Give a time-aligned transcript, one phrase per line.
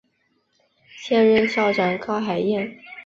[0.97, 2.75] 现任校长高海燕。